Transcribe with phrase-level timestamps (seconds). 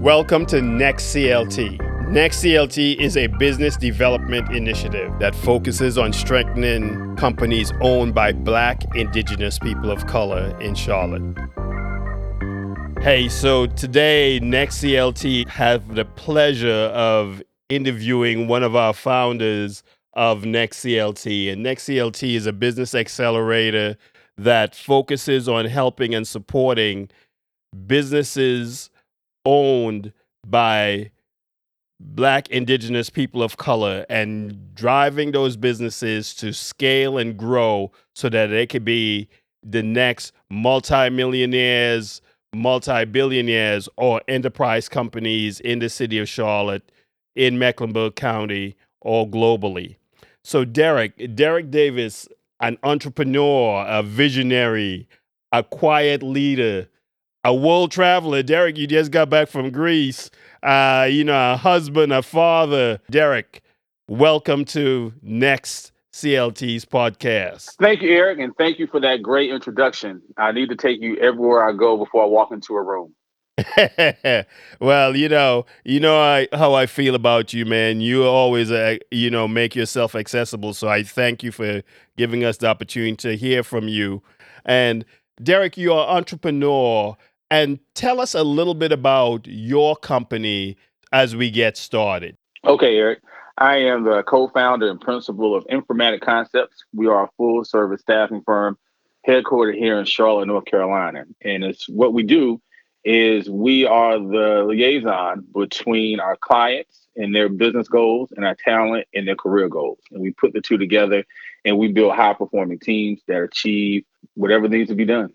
[0.00, 2.08] Welcome to Next CLT.
[2.10, 8.96] Next CLT is a business development initiative that focuses on strengthening companies owned by black,
[8.96, 11.36] indigenous people of color in Charlotte.
[13.02, 19.82] Hey, so today, Next CLT have the pleasure of interviewing one of our founders
[20.14, 21.52] of Next CLT.
[21.52, 23.98] And Next CLT is a business accelerator
[24.38, 27.10] that focuses on helping and supporting
[27.86, 28.88] businesses
[29.44, 30.12] owned
[30.46, 31.10] by
[32.00, 38.46] black indigenous people of color and driving those businesses to scale and grow so that
[38.46, 39.28] they could be
[39.62, 42.22] the next multimillionaires,
[42.54, 46.90] multi-billionaires or enterprise companies in the city of Charlotte,
[47.36, 49.96] in Mecklenburg County, or globally.
[50.42, 52.26] So Derrick, Derrick Davis,
[52.60, 55.06] an entrepreneur, a visionary,
[55.52, 56.88] a quiet leader,
[57.44, 58.42] a world traveler.
[58.42, 60.30] Derrick, you just got back from Greece.
[60.62, 63.00] Uh, you know, a husband, a father.
[63.10, 63.62] Derrick,
[64.08, 67.76] welcome to Next CLT's podcast.
[67.76, 70.20] Thank you, Eric, and thank you for that great introduction.
[70.36, 73.14] I need to take you everywhere I go before I walk into a room.
[74.80, 78.00] well, you know, you know I, how I feel about you, man.
[78.00, 80.74] You always, uh, you know, make yourself accessible.
[80.74, 81.82] So I thank you for
[82.16, 84.22] giving us the opportunity to hear from you.
[84.64, 85.04] And
[85.42, 87.16] Derrick, you're an entrepreneur
[87.50, 90.76] and tell us a little bit about your company
[91.12, 92.36] as we get started.
[92.64, 93.20] Okay, Eric.
[93.58, 96.84] I am the co-founder and principal of Informatic Concepts.
[96.94, 98.78] We are a full-service staffing firm
[99.26, 101.24] headquartered here in Charlotte, North Carolina.
[101.42, 102.60] And it's what we do
[103.04, 109.06] is we are the liaison between our clients and their business goals and our talent
[109.14, 109.98] and their career goals.
[110.10, 111.24] And we put the two together
[111.64, 115.30] and we build high performing teams that achieve whatever needs to be done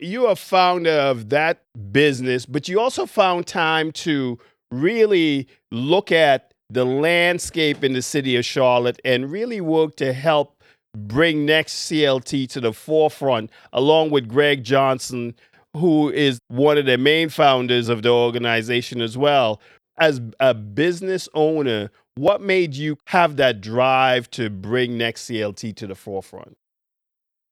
[0.00, 1.62] you are founder of that
[1.92, 4.38] business, but you also found time to
[4.70, 10.62] really look at the landscape in the city of Charlotte and really work to help
[10.96, 15.34] bring Next CLT to the forefront, along with Greg Johnson,
[15.76, 19.60] who is one of the main founders of the organization as well.
[19.98, 25.86] As a business owner, what made you have that drive to bring Next CLT to
[25.86, 26.56] the forefront?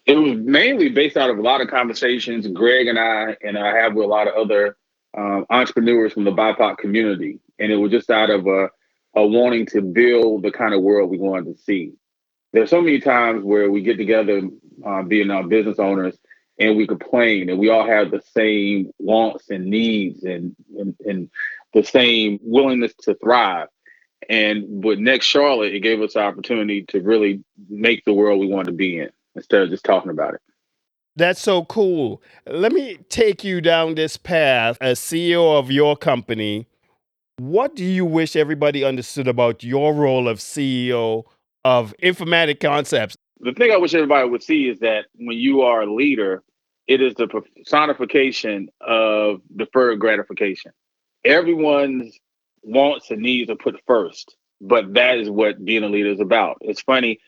[0.08, 3.76] It was mainly based out of a lot of conversations Greg and I and I
[3.76, 4.74] have with a lot of other
[5.14, 8.70] um, entrepreneurs from the BIPOC community, and it was just out of a,
[9.14, 11.92] a wanting to build the kind of world we wanted to see.
[12.54, 14.40] There's so many times where we get together,
[14.84, 16.16] uh, being our business owners,
[16.58, 21.30] and we complain, and we all have the same wants and needs, and and, and
[21.74, 23.68] the same willingness to thrive.
[24.26, 28.46] And with Next Charlotte, it gave us the opportunity to really make the world we
[28.46, 30.40] want to be in instead of just talking about it.
[31.16, 32.22] That's so cool.
[32.46, 36.68] Let me take you down this path as CEO of your company.
[37.38, 41.24] What do you wish everybody understood about your role of CEO
[41.64, 43.16] of Informatic Concepts?
[43.40, 46.42] The thing I wish everybody would see is that when you are a leader,
[46.86, 50.72] it is the personification of deferred gratification.
[51.24, 52.18] Everyone's
[52.62, 56.58] wants and needs are put first, but that is what being a leader is about.
[56.60, 57.18] It's funny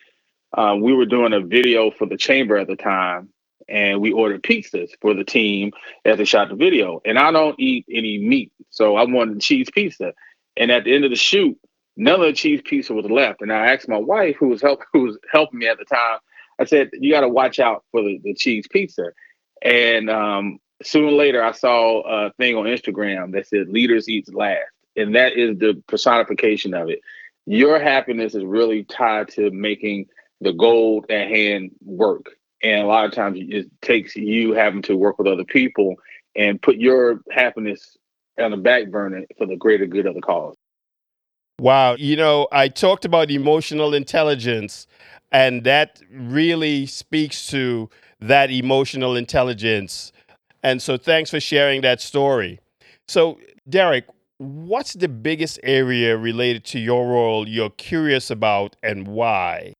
[0.57, 3.29] um, we were doing a video for the chamber at the time,
[3.69, 5.73] and we ordered pizzas for the team
[6.05, 7.01] as they shot the video.
[7.05, 10.13] And I don't eat any meat, so I wanted cheese pizza.
[10.57, 11.57] And at the end of the shoot,
[11.97, 13.43] none of the cheese pizza was left.
[13.43, 16.19] And I asked my wife, who was help, who was helping me at the time,
[16.59, 19.13] I said, "You got to watch out for the, the cheese pizza."
[19.63, 24.73] And um, soon later, I saw a thing on Instagram that said "Leaders eat last,"
[24.97, 27.01] and that is the personification of it.
[27.47, 30.07] Your happiness is really tied to making
[30.41, 32.27] the goal at hand work.
[32.63, 35.97] And a lot of times it takes you having to work with other people
[36.37, 37.97] and put your happiness
[38.39, 40.57] on the back burner for the greater good of the cause.
[41.59, 41.95] Wow.
[41.95, 44.87] You know, I talked about emotional intelligence,
[45.31, 47.91] and that really speaks to
[48.21, 50.13] that emotional intelligence.
[50.63, 52.61] And so thanks for sharing that story.
[53.09, 54.07] So, Derrick,
[54.39, 59.75] what's the biggest area related to your role you're curious about and why?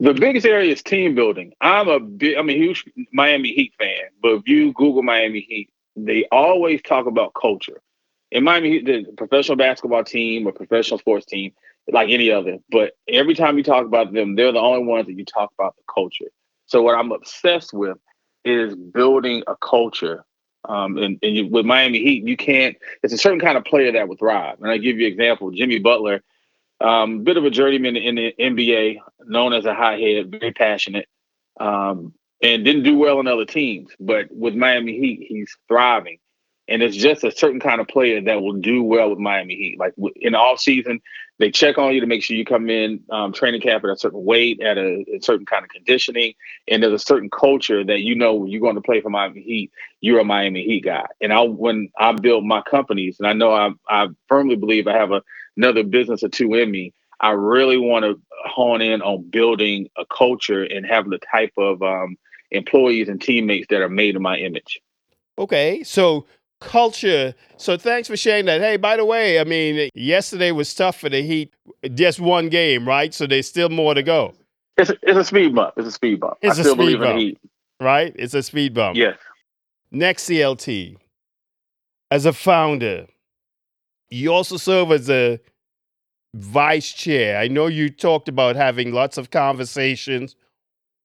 [0.00, 1.52] The biggest area is team building.
[1.60, 5.68] I'm a big, I'm a huge Miami Heat fan, but if you Google Miami Heat,
[5.94, 7.82] they always talk about culture.
[8.30, 11.52] In Miami Heat, the professional basketball team or professional sports team,
[11.92, 15.18] like any other, but every time you talk about them, they're the only ones that
[15.18, 16.30] you talk about the culture.
[16.64, 17.98] So what I'm obsessed with
[18.42, 20.24] is building a culture.
[20.66, 22.74] Um, and, and you, with Miami Heat, you can't.
[23.02, 24.62] It's a certain kind of player that would thrive.
[24.62, 25.50] And I give you an example.
[25.50, 26.22] Jimmy Butler
[26.80, 31.08] um, bit of a journeyman in the NBA, known as a hothead, very passionate,
[31.58, 33.90] um, and didn't do well on other teams.
[34.00, 36.18] But with Miami Heat, he's thriving.
[36.68, 39.78] And it's just a certain kind of player that will do well with Miami Heat.
[39.78, 41.00] Like in the off season,
[41.40, 43.96] they check on you to make sure you come in um, training camp at a
[43.96, 46.34] certain weight, at a, a, certain kind of conditioning,
[46.68, 49.72] and there's a certain culture that you know you're going to play for Miami Heat.
[50.00, 51.06] You're a Miami Heat guy.
[51.20, 54.92] And I, when I build my companies, and I know I, I firmly believe I
[54.92, 55.22] have a,
[55.56, 56.92] another business or two in me.
[57.20, 61.82] I really want to hone in on building a culture and having the type of
[61.82, 62.16] um,
[62.50, 64.80] employees and teammates that are made in my image.
[65.38, 66.26] Okay, so
[66.60, 67.34] culture.
[67.56, 68.60] So thanks for sharing that.
[68.60, 71.52] Hey, by the way, I mean, yesterday was tough for the Heat.
[71.94, 73.12] Just one game, right?
[73.12, 74.34] So there's still more to go.
[74.76, 75.74] It's a, it's a speed bump.
[75.76, 76.38] It's a speed bump.
[76.40, 77.38] It's I still believe bump, in the Heat.
[77.80, 78.14] Right?
[78.16, 78.96] It's a speed bump.
[78.96, 79.18] Yes.
[79.90, 80.96] Next CLT.
[82.10, 83.06] As a founder,
[84.10, 85.40] you also serve as a
[86.34, 87.38] vice chair.
[87.38, 90.36] I know you talked about having lots of conversations.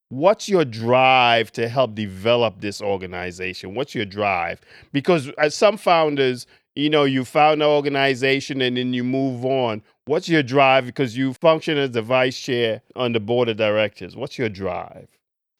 [0.09, 3.73] What's your drive to help develop this organization?
[3.73, 4.61] What's your drive?
[4.91, 9.81] Because as some founders you know you found an organization and then you move on.
[10.05, 10.85] What's your drive?
[10.85, 14.15] Because you function as the vice chair on the board of directors.
[14.15, 15.07] What's your drive?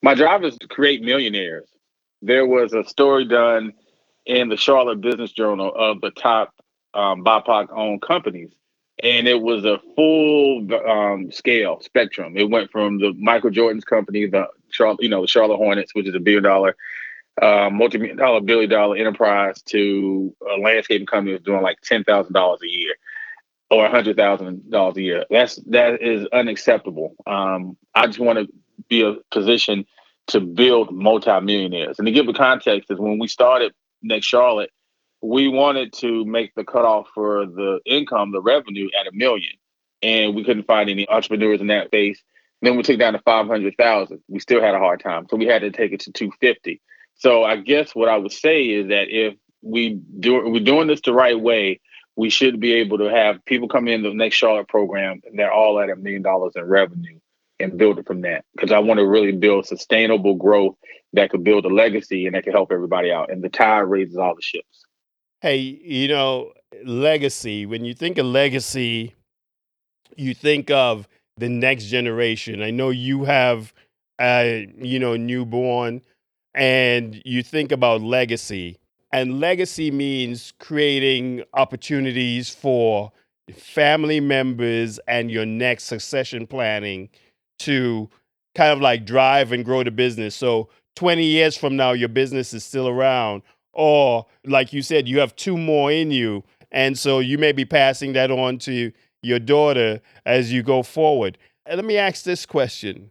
[0.02, 1.68] My drive is to create millionaires.
[2.22, 3.72] There was a story done
[4.26, 6.54] in the charlotte business journal of the top
[6.96, 8.50] um, bipoc owned companies
[9.02, 12.36] and it was a full um, scale spectrum.
[12.36, 16.06] It went from the Michael Jordan's company, the Charlotte, you know, the Charlotte Hornets, which
[16.06, 16.76] is a billion dollar,
[17.40, 22.32] uh, multi-million dollar, billion dollar enterprise, to a landscaping company that's doing like ten thousand
[22.32, 22.94] dollars a year
[23.70, 25.24] or a hundred thousand dollars a year.
[25.28, 27.14] That's that is unacceptable.
[27.26, 28.48] Um, I just want to
[28.88, 29.84] be a position
[30.28, 31.98] to build multi-millionaires.
[31.98, 33.72] And to give the context is when we started
[34.02, 34.70] Next Charlotte
[35.22, 39.52] we wanted to make the cutoff for the income, the revenue at a million.
[40.02, 42.22] And we couldn't find any entrepreneurs in that space.
[42.62, 44.20] then we took down to 500,000.
[44.28, 45.26] We still had a hard time.
[45.30, 46.80] So we had to take it to 250.
[47.14, 51.00] So I guess what I would say is that if we do, we're doing this
[51.00, 51.80] the right way,
[52.14, 55.52] we should be able to have people come in the next Charlotte program and they're
[55.52, 57.18] all at a million dollars in revenue
[57.58, 58.44] and build it from that.
[58.54, 60.76] Because I want to really build sustainable growth
[61.12, 63.30] that could build a legacy and that could help everybody out.
[63.30, 64.85] And the tide raises all the ships.
[65.46, 66.54] Hey, you know,
[66.84, 69.14] legacy, when you think of legacy,
[70.16, 71.06] you think of
[71.36, 72.64] the next generation.
[72.64, 73.72] I know you have
[74.20, 76.02] a, you know, newborn
[76.52, 78.80] and you think about legacy.
[79.12, 83.12] And legacy means creating opportunities for
[83.56, 87.08] family members and your next succession planning
[87.60, 88.10] to
[88.56, 90.34] kind of like drive and grow the business.
[90.34, 93.42] So 20 years from now, your business is still around
[93.76, 96.42] or like you said, you have two more in you.
[96.72, 98.90] And so you may be passing that on to
[99.22, 101.38] your daughter as you go forward.
[101.66, 103.10] And let me ask this question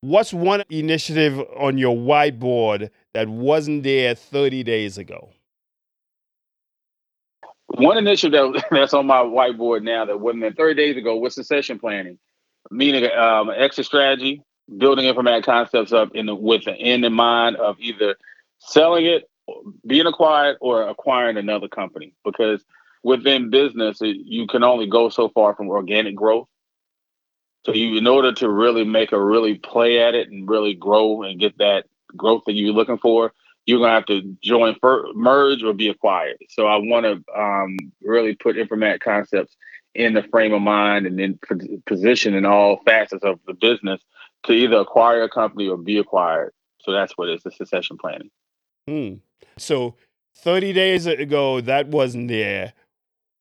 [0.00, 5.30] What's one initiative on your whiteboard that wasn't there 30 days ago?
[7.68, 11.78] One initiative that's on my whiteboard now that wasn't there 30 days ago was succession
[11.78, 12.18] planning,
[12.72, 14.42] meaning um, exit strategy,
[14.76, 18.16] building informatic concepts up in the, with the end in mind of either
[18.58, 19.28] selling it
[19.86, 22.64] being acquired or acquiring another company because
[23.02, 26.48] within business you can only go so far from organic growth.
[27.64, 31.22] So you in order to really make a really play at it and really grow
[31.22, 31.86] and get that
[32.16, 33.32] growth that you're looking for
[33.66, 36.36] you're going to have to join for, merge or be acquired.
[36.48, 39.56] So i want to um, really put informatic concepts
[39.94, 41.38] in the frame of mind and then
[41.86, 44.00] position in all facets of the business
[44.44, 46.52] to either acquire a company or be acquired.
[46.80, 48.30] So that's what it is the succession planning.
[48.88, 49.14] Hmm.
[49.58, 49.94] So
[50.36, 52.72] 30 days ago, that wasn't there.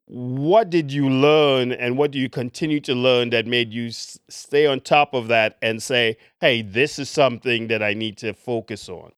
[0.06, 4.20] What did you learn and what do you continue to learn that made you s-
[4.30, 8.34] stay on top of that and say, hey, this is something that I need to
[8.34, 9.14] focus on?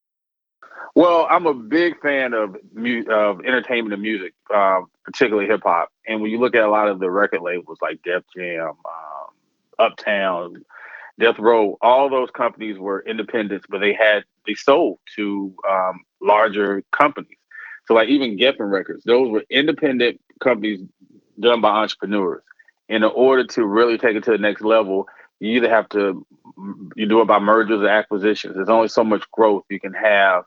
[0.94, 5.88] Well, I'm a big fan of mu- of entertainment and music, uh, particularly hip hop.
[6.06, 9.26] And when you look at a lot of the record labels like Def Jam, um,
[9.80, 10.64] Uptown,
[11.18, 16.82] Death Row, all those companies were independents, but they had they sold to um, larger
[16.90, 17.38] companies.
[17.86, 20.80] So like even Geffen Records, those were independent companies
[21.38, 22.42] done by entrepreneurs.
[22.88, 25.06] In order to really take it to the next level,
[25.40, 26.26] you either have to
[26.96, 28.54] you do it by mergers or acquisitions.
[28.54, 30.44] There's only so much growth you can have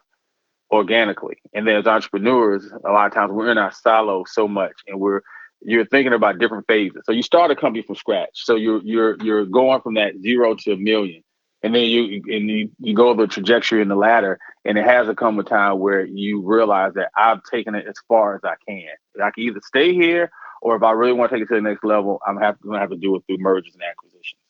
[0.71, 1.37] organically.
[1.53, 4.99] And then as entrepreneurs, a lot of times we're in our silo so much and
[4.99, 5.21] we're
[5.61, 7.01] you're thinking about different phases.
[7.05, 8.29] So you start a company from scratch.
[8.33, 11.23] So you're you're you're going from that zero to a million
[11.63, 15.07] and then you and you, you go the trajectory in the ladder and it has
[15.07, 18.53] to come a time where you realize that i've taken it as far as i
[18.67, 18.87] can
[19.23, 20.29] i can either stay here
[20.61, 22.79] or if i really want to take it to the next level i'm going to
[22.79, 24.41] have to do it through mergers and acquisitions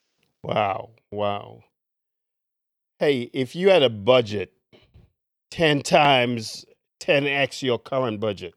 [0.43, 1.63] wow wow
[2.99, 4.51] hey if you had a budget
[5.51, 6.65] 10 times
[6.99, 8.53] 10x your current budget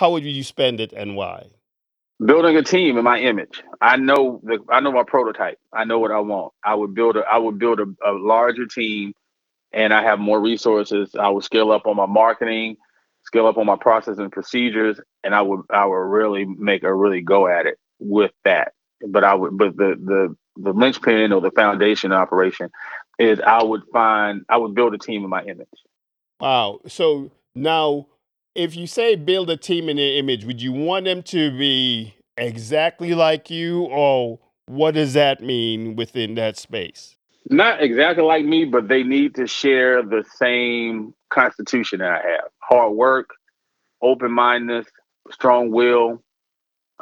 [0.00, 1.50] how would you spend it and why?
[2.24, 3.62] Building a team in my image.
[3.82, 5.58] I know the I know my prototype.
[5.74, 6.54] I know what I want.
[6.64, 9.12] I would build a I would build a, a larger team
[9.72, 11.14] and I have more resources.
[11.18, 12.76] I would scale up on my marketing,
[13.24, 16.94] scale up on my process and procedures, and I would I would really make a
[16.94, 18.72] really go at it with that.
[19.06, 22.70] But I would but the the the linchpin or the foundation operation
[23.18, 25.68] is I would find I would build a team in my image.
[26.40, 26.80] Wow.
[26.86, 28.06] So now
[28.54, 32.14] if you say build a team in your image, would you want them to be
[32.36, 37.16] exactly like you or what does that mean within that space?
[37.48, 42.48] Not exactly like me, but they need to share the same constitution that I have.
[42.58, 43.30] Hard work,
[44.02, 44.86] open mindedness,
[45.30, 46.22] strong will,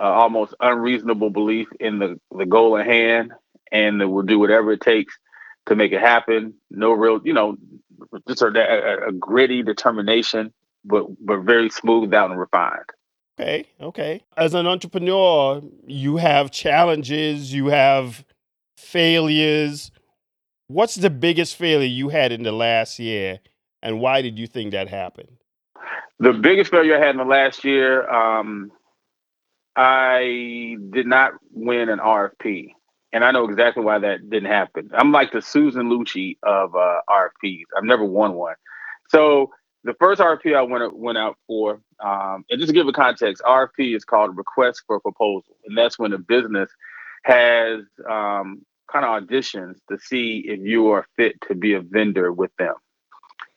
[0.01, 3.33] uh, almost unreasonable belief in the, the goal at hand,
[3.73, 5.15] and we'll do whatever it takes
[5.67, 6.55] to make it happen.
[6.71, 7.57] No real, you know,
[8.27, 10.53] just a, a, a gritty determination,
[10.85, 12.85] but but very smoothed out and refined.
[13.41, 14.23] Okay, okay.
[14.37, 18.25] As an entrepreneur, you have challenges, you have
[18.77, 19.91] failures.
[20.69, 23.41] What's the biggest failure you had in the last year,
[23.83, 25.31] and why did you think that happened?
[26.19, 28.71] The biggest failure I had in the last year, um,
[29.77, 32.73] I did not win an RFP,
[33.15, 34.91] and I know exactly why that didn't happen.
[34.93, 37.65] I'm like the Susan Lucci of uh, RFPs.
[37.75, 38.57] I've never won one.
[39.09, 39.51] So
[39.85, 43.43] the first RFP I went went out for, um, and just to give a context,
[43.43, 46.69] RFP is called request for proposal, and that's when a business
[47.25, 52.33] has um, kind of auditions to see if you are fit to be a vendor
[52.33, 52.75] with them.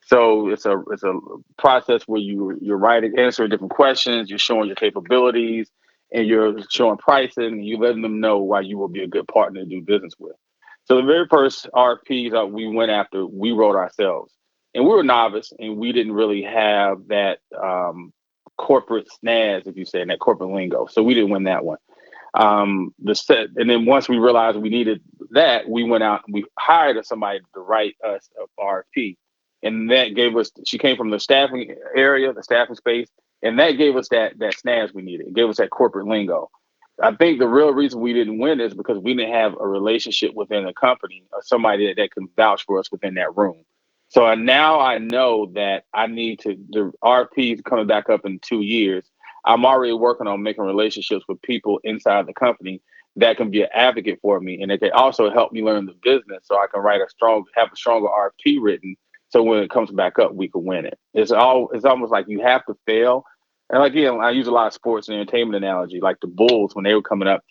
[0.06, 1.18] So it's a it's a
[1.58, 5.70] process where you you're writing answering different questions, you're showing your capabilities,
[6.12, 9.28] and you're showing pricing, and you letting them know why you will be a good
[9.28, 10.36] partner to do business with.
[10.86, 14.34] So the very first RFPs that we went after, we wrote ourselves,
[14.74, 18.12] and we were novice, and we didn't really have that um,
[18.58, 20.88] corporate snaz, if you say, in that corporate lingo.
[20.88, 21.78] So we didn't win that one
[22.34, 26.34] um, the set, and then once we realized we needed that, we went out and
[26.34, 29.18] we hired somebody to write us a RFP,
[29.64, 30.52] and that gave us.
[30.66, 33.10] She came from the staffing area, the staffing space,
[33.44, 35.28] and that gave us that that snaz we needed.
[35.28, 36.50] It gave us that corporate lingo.
[37.02, 40.34] I think the real reason we didn't win is because we didn't have a relationship
[40.36, 43.64] within the company or somebody that, that can vouch for us within that room.
[44.10, 48.26] So I, now I know that I need to the RFP is coming back up
[48.26, 49.10] in two years.
[49.46, 52.82] I'm already working on making relationships with people inside the company
[53.18, 55.96] that can be an advocate for me, and it can also help me learn the
[56.02, 58.96] business, so I can write a strong, have a stronger RFP written.
[59.30, 61.00] So when it comes back up, we can win it.
[61.14, 61.70] It's all.
[61.72, 63.26] It's almost like you have to fail.
[63.70, 66.02] And like again, I use a lot of sports and entertainment analogy.
[66.02, 67.44] Like the Bulls, when they were coming up,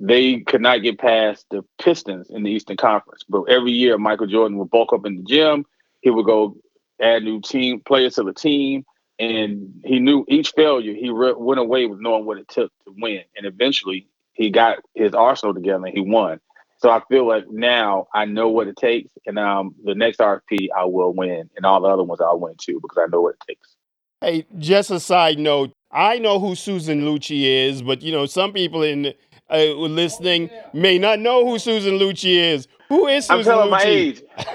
[0.00, 3.24] they could not get past the Pistons in the Eastern Conference.
[3.28, 5.64] But every year, Michael Jordan would bulk up in the gym.
[6.02, 6.56] He would go
[7.00, 8.84] add new team players to the team
[9.18, 12.94] and he knew each failure he re- went away with knowing what it took to
[12.96, 13.22] win.
[13.36, 16.40] And eventually he got his arsenal together and he won.
[16.80, 20.68] So i feel like now i know what it takes and um, the next rfp
[20.76, 23.34] i will win and all the other ones i'll win too because i know what
[23.34, 23.74] it takes.
[24.20, 28.52] Hey just a side note i know who susan lucci is but you know some
[28.52, 29.12] people in
[29.50, 32.68] uh, listening may not know who susan lucci is.
[32.90, 33.70] Who is susan i'm telling lucci?
[33.70, 33.82] my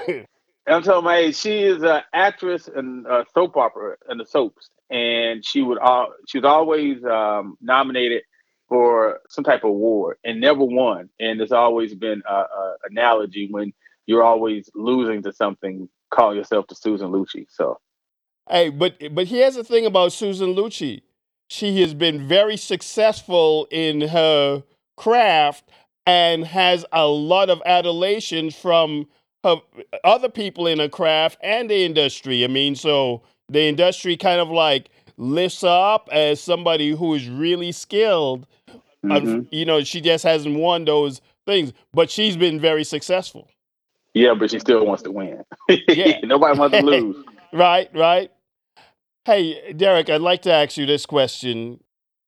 [0.08, 0.26] age
[0.66, 4.70] I'm telling my age, she is an actress in a soap opera and the soaps,
[4.90, 8.22] and she would all she was always um, nominated
[8.68, 11.10] for some type of award and never won.
[11.20, 13.72] And there's always been a, a analogy when
[14.06, 17.46] you're always losing to something, call yourself the Susan Lucci.
[17.50, 17.78] So,
[18.48, 21.02] hey, but but here's the thing about Susan Lucci,
[21.48, 24.62] she has been very successful in her
[24.96, 25.68] craft
[26.06, 29.06] and has a lot of adulation from
[29.44, 29.62] of
[30.02, 32.44] other people in the craft and the industry.
[32.44, 37.72] I mean, so the industry kind of like lifts up as somebody who is really
[37.72, 38.46] skilled.
[39.04, 39.42] mm-hmm.
[39.50, 43.48] you know, she just hasn't won those things, but she's been very successful.
[44.14, 45.44] yeah, but she still wants to win.
[45.88, 46.20] Yeah.
[46.24, 47.16] Nobody wants to lose.
[47.52, 48.32] Right, right.
[49.24, 51.78] Hey, Derrick, I'd like to ask you this question.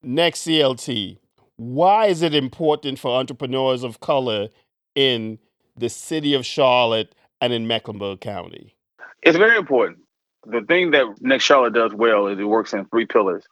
[0.04, 1.18] Next CLT,
[1.56, 4.50] why is it important for entrepreneurs of color
[4.94, 5.40] in
[5.76, 8.74] the city of Charlotte and in Mecklenburg County?
[9.22, 9.98] It's very important.
[10.46, 13.44] The thing that Next Charlotte does well is it works in three pillars.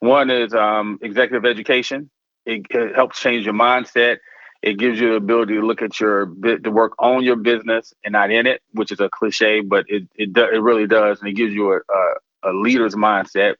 [0.00, 2.10] One is um, executive education.
[2.46, 4.18] It, it helps change your mindset.
[4.62, 8.12] It gives you the ability to look at your to work on your business and
[8.12, 11.28] not in it, which is a cliche, but it it, do, it really does, and
[11.28, 13.54] it gives you a, a, a leader's mindset.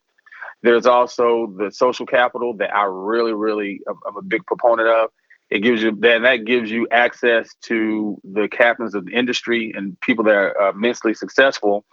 [0.63, 5.11] There's also the social capital that I really, really I'm a big proponent of.
[5.51, 9.99] It gives you that that gives you access to the captains of the industry and
[10.01, 11.85] people that are uh, immensely successful,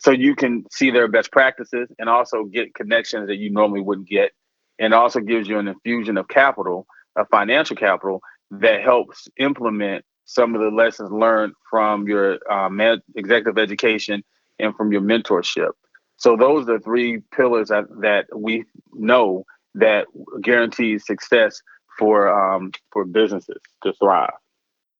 [0.00, 4.08] so you can see their best practices and also get connections that you normally wouldn't
[4.08, 4.32] get.
[4.80, 8.20] And also gives you an infusion of capital of financial capital
[8.50, 12.80] that helps implement some of the lessons learned from your um,
[13.14, 14.24] executive education
[14.58, 15.70] and from your mentorship.
[16.16, 19.44] So those are three pillars that, that we know
[19.74, 20.06] that
[20.42, 21.60] guarantees success
[21.98, 24.32] for um, for businesses to thrive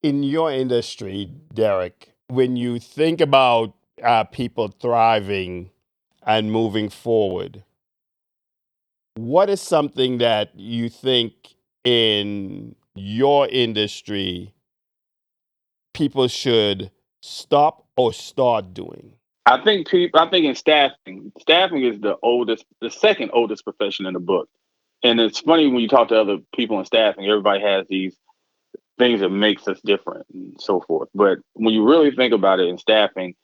[0.03, 5.71] in your industry derrick when you think about uh, people thriving
[6.27, 7.65] and moving forward,
[9.15, 11.33] what is something that you think
[11.85, 14.53] in your industry
[15.95, 16.91] people should
[17.23, 19.15] stop or start doing?
[19.47, 20.21] I think people.
[20.21, 24.49] I think in staffing, staffing is the oldest, the second oldest profession in the book.
[25.05, 28.17] And it's funny when you talk to other people in staffing, everybody has these
[28.99, 31.11] things that makes us different and so forth.
[31.15, 33.35] But when you really think about it in staffing,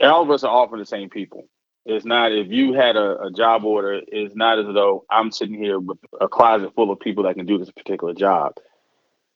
[0.00, 1.46] all of us are often the same people.
[1.84, 5.54] It's not if you had a, a, job order, it's not as though I'm sitting
[5.54, 8.54] here with a closet full of people that can do this particular job.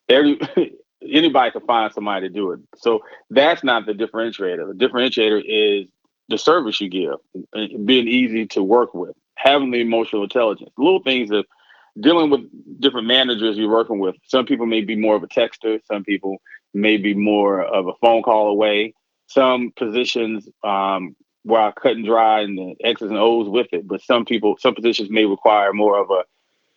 [0.09, 0.39] Every
[1.03, 2.61] anybody can find somebody to do it.
[2.77, 3.01] So
[3.31, 4.77] that's not the differentiator.
[4.77, 5.89] The differentiator is
[6.29, 7.17] the service you give,
[7.57, 11.45] eh, being easy to work with, having the emotional intelligence, little things of
[12.01, 12.41] dealing with
[12.81, 14.15] different managers you're working with.
[14.25, 16.41] Some people may be more of a texter, some people
[16.75, 18.95] may be more of a phone call away
[19.27, 23.87] some positions um, where I cut and dry and the X's and O's with it,
[23.87, 26.25] but some people, some positions may require more of a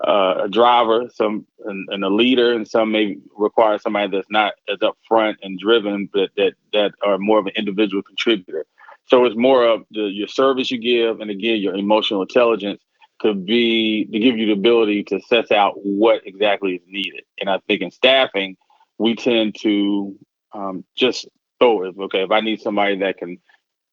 [0.04, 4.54] uh, a driver, some and, and, a leader, and some may require somebody that's not
[4.68, 8.66] as upfront and driven, but that that are more of an individual contributor.
[9.08, 12.82] So it's more of the, your service you give, and again your emotional intelligence
[13.22, 17.24] to be to give you the ability to set out what exactly is needed.
[17.40, 18.58] And I think in staffing,
[18.98, 20.16] we tend to
[20.54, 21.28] um, just
[21.62, 21.96] it.
[22.00, 23.38] Okay, if I need somebody that can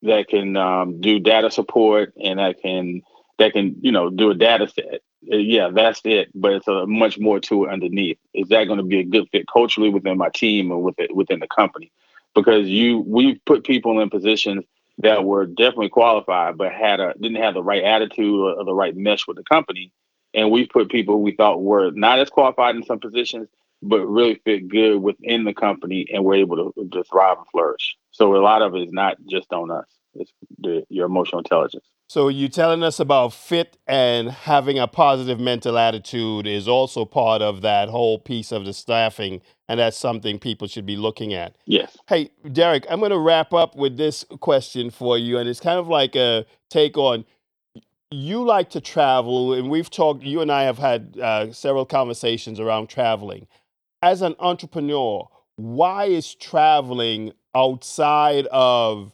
[0.02, 3.02] that can um, do data support and that can
[3.38, 5.00] that can you know do a data set,
[5.32, 6.28] uh, yeah, that's it.
[6.34, 8.18] But it's a much more to it underneath.
[8.34, 11.14] Is that going to be a good fit culturally within my team or with it
[11.14, 11.92] within the company?
[12.34, 14.64] Because you we've put people in positions
[14.98, 18.74] that were definitely qualified, but had a didn't have the right attitude or, or the
[18.74, 19.92] right mesh with the company.
[20.34, 23.48] And we put people we thought were not as qualified in some positions,
[23.82, 27.96] but really fit good within the company and we're able to, to thrive and flourish.
[28.12, 31.86] So a lot of it is not just on us, it's the, your emotional intelligence.
[32.12, 37.40] So you're telling us about fit and having a positive mental attitude is also part
[37.40, 41.56] of that whole piece of the staffing, and that's something people should be looking at.
[41.64, 41.96] Yes.
[42.08, 45.78] Hey, Derrick, I'm going to wrap up with this question for you, and it's kind
[45.78, 47.24] of like a take on
[48.10, 50.22] you like to travel, and we've talked.
[50.22, 53.46] You and I have had uh, several conversations around traveling
[54.02, 59.12] as an entrepreneur, why is traveling outside of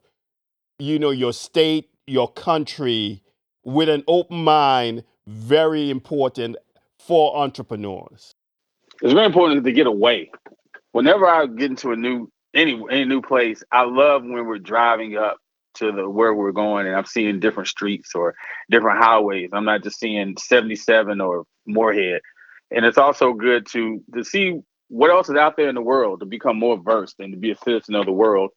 [0.80, 3.22] you know your state, your country
[3.64, 6.56] with an open mind very important
[6.98, 8.34] for entrepreneurs?
[9.02, 10.30] It's very important to get away.
[10.92, 15.16] Whenever I get into a new any any new place, I love when we're driving
[15.16, 15.38] up
[15.74, 18.34] to the where we're going and I'm seeing different streets or
[18.70, 19.50] different highways.
[19.52, 22.20] I'm not just seeing 77 or Morehead.
[22.70, 26.20] And it's also good to to see what else is out there in the world
[26.20, 28.50] to become more versed and to be a citizen of the world.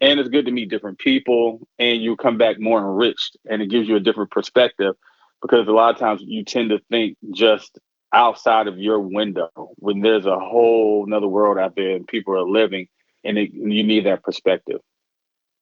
[0.00, 3.70] And it's good to meet different people and you come back more enriched and it
[3.70, 4.94] gives you a different perspective
[5.40, 7.78] because a lot of times you tend to think just
[8.12, 12.48] outside of your window when there's a whole another world out there and people are
[12.48, 12.88] living
[13.24, 14.80] and it, you need that perspective.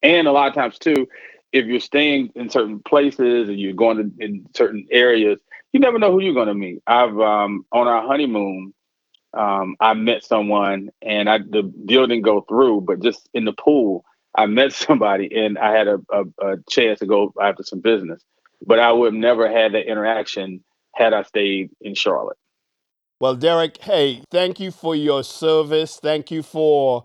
[0.03, 1.09] And a lot of times too,
[1.53, 5.41] if you're staying in certain places and you're going to, in certain areas,
[5.73, 6.83] you never know who you're going to meet.
[6.87, 8.73] I've um, on our honeymoon,
[9.35, 13.53] um, I met someone and I the deal didn't go through, but just in the
[13.53, 17.81] pool, I met somebody and I had a, a, a chance to go after some
[17.81, 18.23] business.
[18.65, 20.63] But I would have never had that interaction
[20.95, 22.37] had I stayed in Charlotte.
[23.21, 25.99] Well, Derrick, hey, thank you for your service.
[26.01, 27.05] Thank you for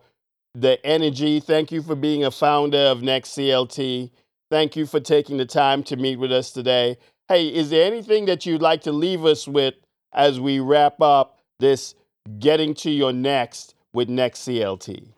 [0.53, 1.39] the energy.
[1.39, 4.11] Thank you for being a founder of Next CLT.
[4.49, 6.97] Thank you for taking the time to meet with us today.
[7.27, 9.73] Hey, is there anything that you'd like to leave us with
[10.13, 11.95] as we wrap up this
[12.39, 15.14] getting to your next with Next CLT?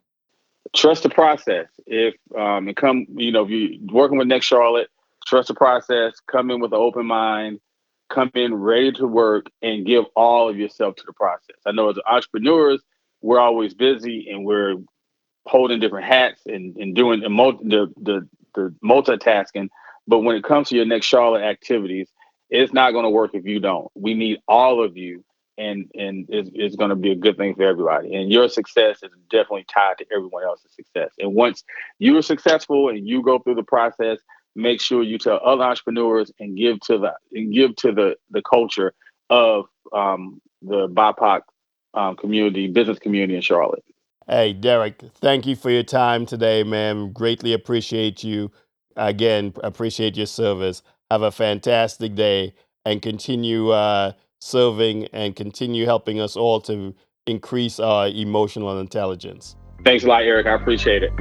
[0.76, 1.68] Trust the process.
[1.86, 4.90] If um, and come, you know, if you're working with Next Charlotte,
[5.26, 6.14] trust the process.
[6.32, 7.60] Come in with an open mind.
[8.10, 11.58] Come in ready to work and give all of yourself to the process.
[11.66, 12.82] I know as entrepreneurs,
[13.22, 14.76] we're always busy and we're
[15.46, 17.30] holding different hats and, and doing the,
[17.64, 19.70] the, the, the multitasking.
[20.08, 22.10] But when it comes to your Next Charlotte activities,
[22.50, 23.90] it's not going to work if you don't.
[23.96, 25.24] We need all of you
[25.58, 28.14] and and it's, it's going to be a good thing for everybody.
[28.16, 31.12] And your success is definitely tied to everyone else's success.
[31.20, 31.64] And once
[32.00, 34.20] you're successful and you go through the process,
[34.56, 38.42] make sure you tell other entrepreneurs and give to the and give to the the
[38.42, 38.94] culture
[39.30, 41.42] of um, the BIPOC
[41.94, 43.84] um, community, business community in Charlotte.
[44.28, 47.14] Hey, Derrick, thank you for your time today, man.
[47.14, 48.52] Greatly appreciate you.
[48.96, 50.82] Again, appreciate your service.
[51.10, 56.94] Have a fantastic day and continue uh, serving and continue helping us all to
[57.26, 59.56] increase our emotional intelligence.
[59.84, 60.48] Thanks a lot, Eric.
[60.48, 61.12] I appreciate it.